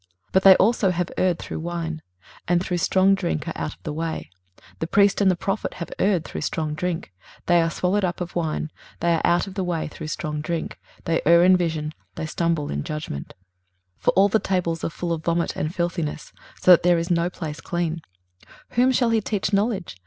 23:028:007 0.31 0.31
But 0.31 0.43
they 0.45 0.55
also 0.55 0.89
have 0.89 1.11
erred 1.15 1.37
through 1.37 1.59
wine, 1.59 2.01
and 2.47 2.63
through 2.63 2.79
strong 2.79 3.13
drink 3.13 3.47
are 3.47 3.53
out 3.55 3.75
of 3.75 3.83
the 3.83 3.93
way; 3.93 4.31
the 4.79 4.87
priest 4.87 5.21
and 5.21 5.29
the 5.29 5.35
prophet 5.35 5.75
have 5.75 5.91
erred 5.99 6.25
through 6.25 6.41
strong 6.41 6.73
drink, 6.73 7.13
they 7.45 7.61
are 7.61 7.69
swallowed 7.69 8.03
up 8.03 8.19
of 8.19 8.35
wine, 8.35 8.71
they 8.99 9.13
are 9.13 9.21
out 9.23 9.45
of 9.45 9.53
the 9.53 9.63
way 9.63 9.87
through 9.87 10.07
strong 10.07 10.41
drink; 10.41 10.79
they 11.05 11.21
err 11.23 11.43
in 11.43 11.55
vision, 11.55 11.93
they 12.15 12.25
stumble 12.25 12.71
in 12.71 12.83
judgment. 12.83 13.35
23:028:008 13.99 14.01
For 14.05 14.11
all 14.15 14.29
tables 14.29 14.83
are 14.83 14.89
full 14.89 15.13
of 15.13 15.23
vomit 15.23 15.55
and 15.55 15.75
filthiness, 15.75 16.33
so 16.59 16.71
that 16.71 16.81
there 16.81 16.97
is 16.97 17.11
no 17.11 17.29
place 17.29 17.61
clean. 17.61 18.01
23:028:009 18.41 18.49
Whom 18.77 18.91
shall 18.91 19.11
he 19.11 19.21
teach 19.21 19.53
knowledge? 19.53 19.97